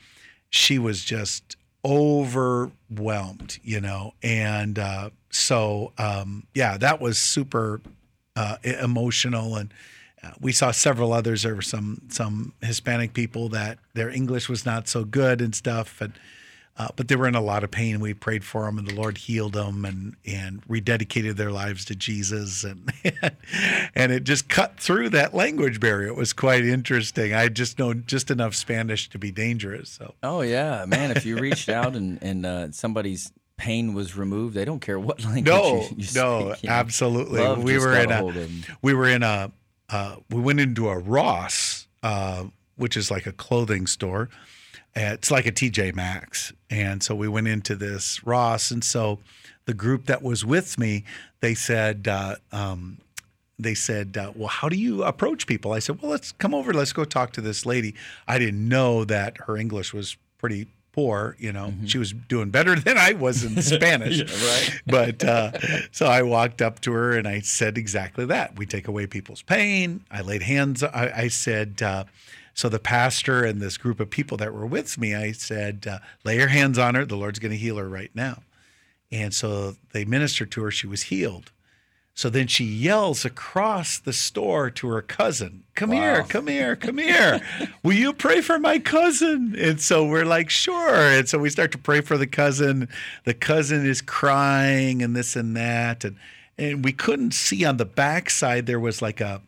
[0.50, 4.14] she was just overwhelmed, you know.
[4.22, 7.82] And uh, so, um, yeah, that was super
[8.36, 9.56] uh, emotional.
[9.56, 9.74] And
[10.24, 11.44] uh, we saw several others.
[11.44, 16.00] There were some some Hispanic people that their English was not so good and stuff,
[16.00, 16.14] and
[16.76, 18.00] uh, but they were in a lot of pain.
[18.00, 21.96] We prayed for them, and the Lord healed them and and rededicated their lives to
[21.96, 22.92] Jesus, and
[23.96, 26.08] and it just cut through that language barrier.
[26.08, 27.34] It was quite interesting.
[27.34, 29.90] I just know just enough Spanish to be dangerous.
[29.92, 30.16] So.
[30.24, 31.12] Oh yeah, man!
[31.12, 35.24] If you reached out and and uh, somebody's pain was removed, they don't care what
[35.24, 35.46] language.
[35.46, 37.64] No, you, you no, speak, absolutely.
[37.64, 38.48] We were in a
[38.82, 39.52] we were in a
[39.90, 42.46] uh, we went into a Ross, uh,
[42.78, 44.30] which is like a clothing store.
[44.96, 46.54] It's like a TJ Maxx.
[46.70, 48.72] And so we went into this Ross.
[48.72, 49.20] And so
[49.66, 51.04] the group that was with me,
[51.40, 52.98] they said, uh, um,
[53.58, 55.74] they said, uh, well, how do you approach people?
[55.74, 56.74] I said, well, let's come over.
[56.74, 57.96] Let's go talk to this lady.
[58.28, 61.36] I didn't know that her English was pretty poor.
[61.40, 61.86] You know, mm-hmm.
[61.86, 64.18] she was doing better than I was in Spanish.
[64.20, 64.82] yeah, right.
[64.86, 65.52] but uh,
[65.92, 68.58] so I walked up to her and I said exactly that.
[68.58, 70.04] We take away people's pain.
[70.12, 70.84] I laid hands.
[70.84, 71.82] I, I said.
[72.54, 76.00] So the pastor and this group of people that were with me, I said, uh,
[76.24, 77.06] "Lay your hands on her.
[77.06, 78.44] The Lord's going to heal her right now."
[79.12, 80.72] And so they ministered to her.
[80.72, 81.52] She was healed.
[82.16, 85.96] So then she yells across the store to her cousin, Come wow.
[85.96, 87.42] here, come here, come here.
[87.82, 89.56] Will you pray for my cousin?
[89.58, 90.96] And so we're like, Sure.
[90.96, 92.88] And so we start to pray for the cousin.
[93.26, 96.04] The cousin is crying and this and that.
[96.04, 96.18] And,
[96.56, 99.42] and we couldn't see on the backside, there was like a,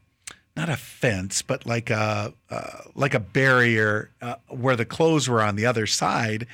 [0.56, 5.41] not a fence, but like a, uh, like a barrier uh, where the clothes were
[5.41, 6.48] on the other side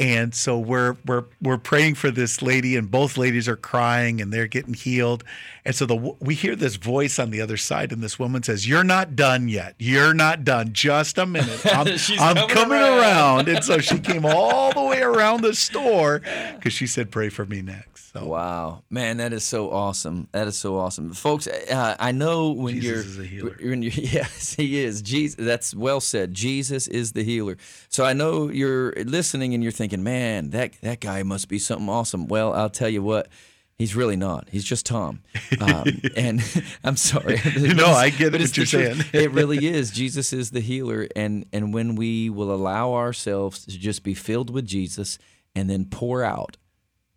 [0.00, 4.32] and so we're we're we're praying for this lady, and both ladies are crying, and
[4.32, 5.24] they're getting healed.
[5.64, 8.68] And so the we hear this voice on the other side, and this woman says,
[8.68, 9.74] "You're not done yet.
[9.78, 10.72] You're not done.
[10.72, 11.60] Just a minute.
[11.66, 11.88] I'm,
[12.20, 12.98] I'm coming, coming around.
[12.98, 16.20] around." and so she came all the way around the store
[16.54, 18.24] because she said, "Pray for me next." So.
[18.24, 20.28] Wow, man, that is so awesome.
[20.32, 21.46] That is so awesome, folks.
[21.46, 25.02] Uh, I know when Jesus you're, when you're, yes, he is.
[25.02, 26.32] Jesus, that's well said.
[26.32, 27.58] Jesus is the healer.
[27.90, 31.58] So I know you're listening and you're thinking thinking, man, that that guy must be
[31.58, 32.26] something awesome.
[32.28, 33.28] Well, I'll tell you what.
[33.80, 34.48] He's really not.
[34.50, 35.20] He's just Tom.
[35.60, 36.42] Um, and
[36.84, 37.40] I'm sorry.
[37.56, 39.04] no, I get But what you're saying.
[39.12, 39.92] it really is.
[39.92, 44.50] Jesus is the healer, and and when we will allow ourselves to just be filled
[44.50, 45.16] with Jesus,
[45.54, 46.56] and then pour out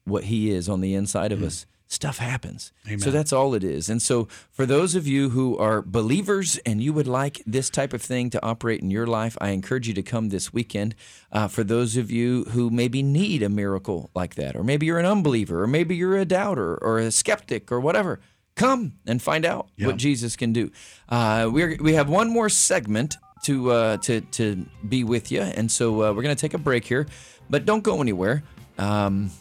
[0.05, 2.71] what He is on the inside of us, stuff happens.
[2.99, 3.89] So that's all it is.
[3.89, 7.91] And so for those of you who are believers and you would like this type
[7.91, 10.95] of thing to operate in your life, I encourage you to come this weekend.
[11.33, 14.99] Uh, for those of you who maybe need a miracle like that, or maybe you're
[14.99, 18.21] an unbeliever, or maybe you're a doubter, or a skeptic, or whatever.
[18.55, 20.71] Come and find out what Jesus can do.
[21.09, 25.69] Uh, we we have one more segment to uh, to to be with you, and
[25.69, 27.05] so uh, we're going to take a break here,
[27.49, 28.43] but don't go anywhere.
[28.77, 29.31] Um,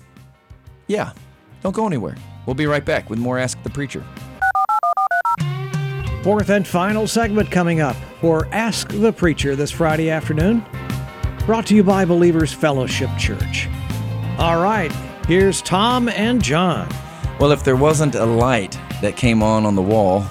[0.87, 1.13] yeah,
[1.63, 2.17] don't go anywhere.
[2.47, 4.05] We'll be right back with more Ask the Preacher.
[6.23, 10.65] Fourth and final segment coming up for Ask the Preacher this Friday afternoon.
[11.47, 13.69] Brought to you by Believers Fellowship Church.
[14.39, 14.93] All right,
[15.27, 16.89] here's Tom and John.
[17.39, 20.27] Well, if there wasn't a light that came on on the wall,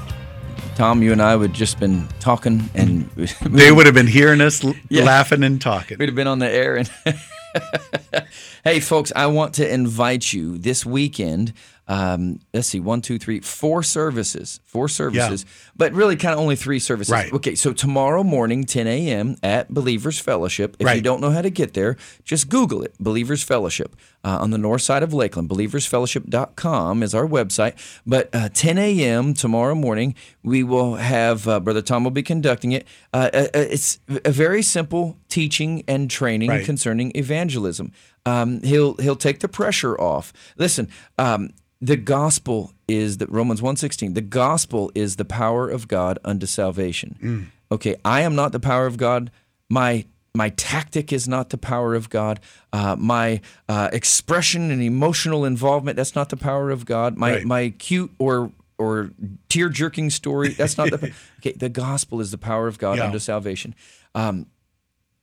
[0.76, 3.10] Tom, you and I would just been talking, and
[3.42, 5.04] They would have been hearing us l- Yeah.
[5.04, 5.98] laughing and talking.
[6.00, 6.76] We'd have been on the air.
[6.78, 6.89] And
[8.64, 11.54] hey, folks, I want to invite you this weekend.
[11.88, 15.44] Um, let's see, one, two, three, four services, four services,
[15.76, 17.12] but really kind of only three services.
[17.12, 17.34] Right.
[17.34, 19.36] Okay, so tomorrow morning, 10 a.m.
[19.42, 20.78] at Believers Fellowship.
[20.80, 24.52] If you don't know how to get there, just Google it, Believers Fellowship, uh, on
[24.52, 25.50] the north side of Lakeland.
[25.50, 27.74] BelieversFellowship.com is our website.
[28.06, 29.34] But uh, 10 a.m.
[29.34, 32.86] tomorrow morning, we will have uh, Brother Tom will be conducting it.
[33.14, 36.66] Uh, uh, it's a very simple teaching and training Right.
[36.66, 37.92] concerning evangelism.
[38.26, 40.34] Um, he'll he'll take the pressure off.
[40.58, 41.52] Listen, um,
[41.82, 44.14] the gospel is that Romans 1:16.
[44.14, 47.52] The gospel is the power of God unto salvation.
[47.72, 49.32] Okay, I am not the power of God.
[49.70, 52.39] My my tactic is not the power of God.
[52.72, 57.18] Uh, my uh, expression and emotional involvement that's not the power of God.
[57.18, 57.46] My Right.
[57.46, 59.12] my cute or or
[59.50, 61.52] tear jerking story that's not the okay.
[61.54, 63.06] The gospel is the power of God Yeah.
[63.08, 63.74] unto salvation.
[64.15, 64.46] Um,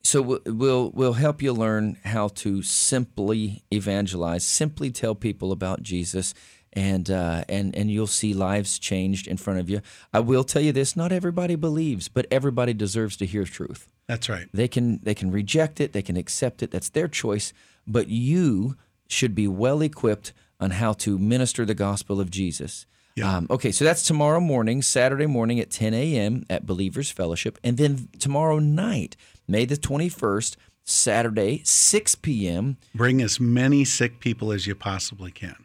[0.03, 5.81] so we'll, we'll we'll help you learn how to simply evangelize, simply tell people about
[5.81, 6.33] Jesus,
[6.73, 9.81] and uh, and and you'll see lives changed in front of you.
[10.13, 13.87] I will tell you this: not everybody believes, but everybody deserves to hear truth.
[14.07, 14.47] That's right.
[14.53, 16.71] They can they can reject it, they can accept it.
[16.71, 17.53] That's their choice.
[17.85, 18.75] But you
[19.07, 22.85] should be well equipped on how to minister the gospel of Jesus.
[23.15, 23.35] Yeah.
[23.37, 26.45] Um, okay, so that's tomorrow morning, Saturday morning at 10 a.m.
[26.51, 29.17] at Believers Fellowship, and then tomorrow night,
[29.47, 32.77] May the 21st, Saturday, 6 p.m.
[32.93, 35.55] Bring as many sick people as you possibly can.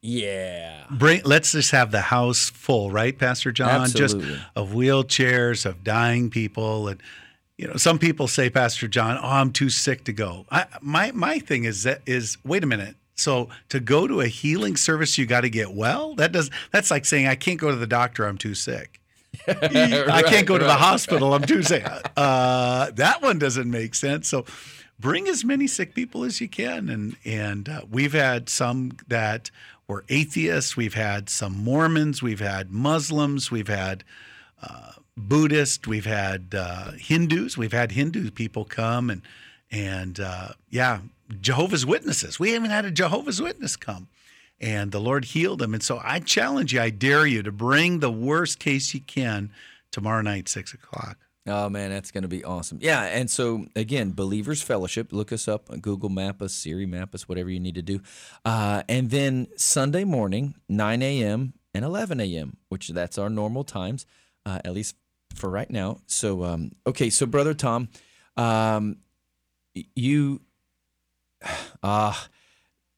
[0.00, 0.84] Yeah.
[0.90, 1.20] Bring.
[1.24, 3.82] Let's just have the house full, right, Pastor John?
[3.82, 4.28] Absolutely.
[4.28, 7.02] Just of wheelchairs, of dying people, and
[7.60, 10.46] you know, some people say, Pastor John, oh, I'm too sick to go.
[10.50, 12.96] I, my my thing is that is wait a minute.
[13.16, 16.14] So to go to a healing service, you got to get well.
[16.14, 16.50] That does.
[16.72, 18.24] That's like saying I can't go to the doctor.
[18.24, 18.98] I'm too sick.
[19.46, 21.34] I can't go to the hospital.
[21.34, 21.86] I'm too sick.
[22.16, 24.28] Uh, that one doesn't make sense.
[24.28, 24.44] So
[24.98, 26.88] bring as many sick people as you can.
[26.88, 29.50] And and uh, we've had some that
[29.86, 30.78] were atheists.
[30.78, 32.22] We've had some Mormons.
[32.22, 33.50] We've had Muslims.
[33.50, 34.02] We've had
[34.62, 35.86] uh, Buddhists.
[35.86, 37.56] We've had uh, Hindus.
[37.56, 39.22] We've had Hindu people come and
[39.70, 41.00] and uh, yeah,
[41.40, 42.40] Jehovah's Witnesses.
[42.40, 44.08] We even had a Jehovah's Witness come
[44.60, 45.74] and the Lord healed him.
[45.74, 49.50] And so I challenge you, I dare you to bring the worst case you can
[49.90, 51.16] tomorrow night, six o'clock.
[51.46, 52.78] Oh man, that's going to be awesome.
[52.82, 55.10] Yeah, and so again, Believers Fellowship.
[55.10, 58.00] Look us up Google Map us, Siri Map us, whatever you need to do.
[58.44, 61.54] Uh, and then Sunday morning, 9 a.m.
[61.74, 64.04] and 11 a.m., which that's our normal times,
[64.50, 64.96] uh, at least
[65.34, 65.98] for right now.
[66.06, 67.88] So um, okay, so brother Tom,
[68.36, 68.96] um,
[69.94, 70.40] you
[71.82, 72.28] ah.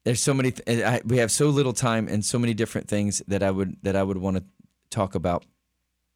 [0.05, 0.53] there's so many.
[0.53, 3.77] Th- I, we have so little time and so many different things that I would
[3.83, 4.45] that I would want to
[4.91, 5.45] talk about.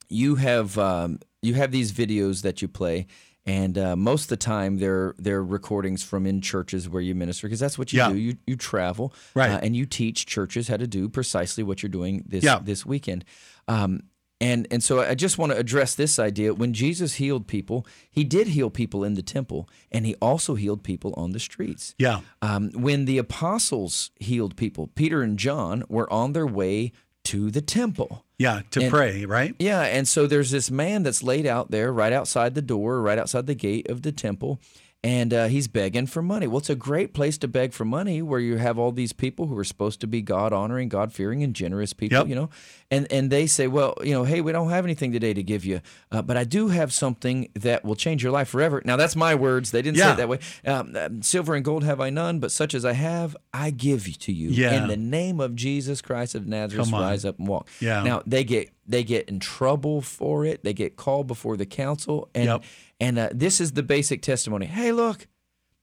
[0.08, 3.06] You have um, you have these videos that you play,
[3.44, 7.46] and uh, most of the time they're they're recordings from in churches where you minister
[7.46, 8.08] because that's what you Yeah.
[8.10, 8.16] do.
[8.16, 9.50] You you travel, Right.
[9.50, 12.58] uh, and you teach churches how to do precisely what you're doing this Yeah.
[12.60, 13.24] this weekend.
[13.68, 14.04] Um,
[14.40, 16.52] and and so I just want to address this idea.
[16.54, 20.82] When Jesus healed people, he did heal people in the temple, and he also healed
[20.82, 21.94] people on the streets.
[21.98, 22.20] Yeah.
[22.42, 26.92] Um, when the apostles healed people, Peter and John were on their way
[27.24, 28.24] to the temple.
[28.38, 28.62] Yeah.
[28.72, 29.54] To And- pray, right?
[29.58, 33.18] Yeah, and so there's this man that's laid out there right outside the door, right
[33.18, 34.60] outside the gate of the temple,
[35.04, 36.46] and uh, he's begging for money.
[36.46, 39.46] Well, it's a great place to beg for money where you have all these people
[39.46, 42.28] who are supposed to be God honoring, God fearing, and generous people, Yep.
[42.28, 42.50] you know,
[42.90, 45.64] and and they say, well, you know, hey, we don't have anything today to give
[45.64, 45.80] you,
[46.10, 48.82] uh, but I do have something that will change your life forever.
[48.84, 49.70] Now, that's my words.
[49.70, 50.38] They didn't say it that way.
[50.64, 53.96] Um, um, Silver and gold have I none, but such as I have, I give
[54.18, 54.50] to you.
[54.50, 54.72] Yeah.
[54.82, 57.68] In the name of Jesus Christ of Nazareth, rise up and walk.
[57.80, 58.02] Yeah.
[58.02, 60.62] Now they get they get in trouble for it.
[60.64, 62.64] They get called before the council, and Yep.
[63.00, 64.66] and uh, this is the basic testimony.
[64.66, 65.26] Hey, look,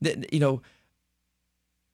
[0.03, 0.61] th- you know,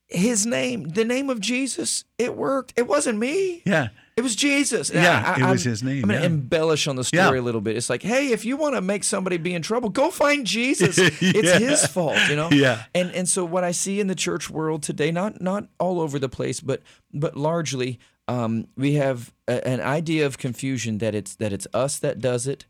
[0.07, 2.73] his name, the name of Jesus, it worked.
[2.75, 3.61] It wasn't me.
[3.65, 3.89] Yeah.
[4.17, 4.89] It was Jesus.
[4.89, 6.33] And Yeah, it was I'm- his name, I'm going to yeah.
[6.33, 7.25] embellish on the Yeah.
[7.25, 7.77] story a little bit.
[7.77, 10.97] It's like, hey, if you want to make somebody be in trouble, go find Jesus.
[11.21, 12.49] It's his fault, you know.
[12.51, 12.83] Yeah.
[12.95, 16.17] And and so what I see in the church world today, not not all over
[16.19, 16.81] the place, but
[17.13, 17.99] but largely,
[18.29, 22.45] um, we have a, an idea of confusion that it's that it's us that does
[22.47, 22.65] it,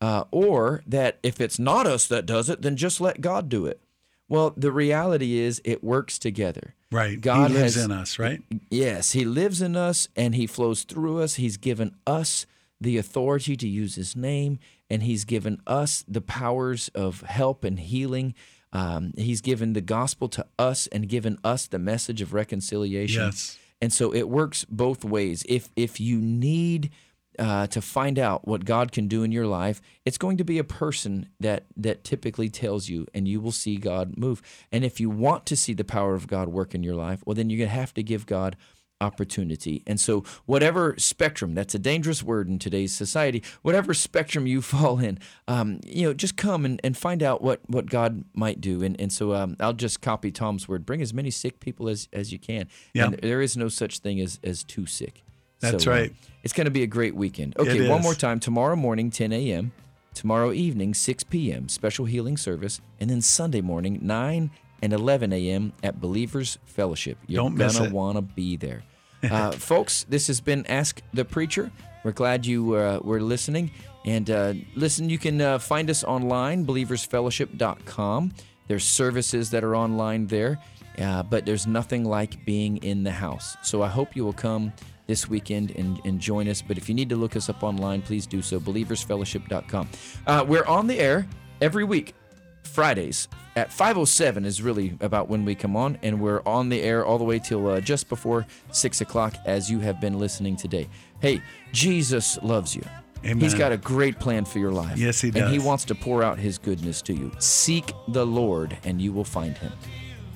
[0.00, 3.66] uh, or that if it's not us that does it, then just let God do
[3.66, 3.80] it.
[4.28, 6.74] Well, the reality is it works together.
[6.92, 7.20] Right.
[7.20, 8.40] God he lives has- in us, right?
[8.70, 11.34] Yes, he lives in us and he flows through us.
[11.34, 12.46] He's given us
[12.80, 17.80] the authority to use his name and he's given us the powers of help and
[17.80, 18.34] healing.
[18.72, 23.24] Um, he's given the gospel to us and given us the message of reconciliation.
[23.24, 23.58] Yes.
[23.80, 25.44] And so it works both ways.
[25.48, 26.90] If if you need
[27.38, 30.58] uh, to find out what God can do in your life, it's going to be
[30.58, 34.42] a person that that typically tells you, and you will see God move.
[34.70, 37.34] And if you want to see the power of God work in your life, well,
[37.34, 38.56] then you're gonna have to give God
[39.00, 39.82] opportunity.
[39.86, 44.98] And so, whatever spectrum, that's a dangerous word in today's society, whatever spectrum you fall
[44.98, 48.82] in, um, you know, just come and, and find out what, what God might do.
[48.82, 52.08] And, and so um, I'll just copy Tom's word bring as many sick people as,
[52.12, 52.68] as you can.
[52.94, 53.06] Yeah.
[53.06, 55.22] And there is no such thing as, as too sick.
[55.60, 56.14] That's So, right.
[56.42, 57.56] it's going to be a great weekend.
[57.58, 58.40] Okay, one more time.
[58.40, 59.72] Tomorrow morning, 10 a.m.
[60.14, 62.80] Tomorrow evening, 6 p.m., special healing service.
[62.98, 64.50] And then Sunday morning, 9
[64.82, 65.72] and 11 a.m.
[65.82, 67.18] at Believers Fellowship.
[67.26, 68.14] You're Don't miss gonna it.
[68.14, 68.82] to be there.
[69.30, 71.70] Uh, folks, this has been Ask the Preacher.
[72.04, 73.70] We're glad you uh, were listening.
[74.06, 78.32] And uh, listen, you can uh, find us online, believersfellowship.com.
[78.66, 80.58] There's services that are online there,
[80.98, 83.56] uh, but there's nothing like being in the house.
[83.62, 84.72] So I hope you will come
[85.06, 86.62] this weekend and, and join us.
[86.62, 89.88] But if you need to look us up online, please do so, believersfellowship.com.
[90.26, 91.26] Uh, we're on the air
[91.60, 92.14] every week.
[92.62, 97.04] Fridays at 5:07 is really about when we come on, and we're on the air
[97.04, 100.88] all the way till uh, just before six o'clock, as you have been listening today.
[101.20, 101.42] Hey,
[101.72, 102.82] Jesus loves you.
[103.24, 103.40] Amen.
[103.40, 104.96] He's got a great plan for your life.
[104.98, 105.42] Yes, he does.
[105.42, 107.32] And he wants to pour out his goodness to you.
[107.38, 109.72] Seek the Lord, and you will find him.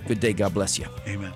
[0.06, 0.32] Good day.
[0.32, 0.86] God bless you.
[1.06, 1.32] Amen.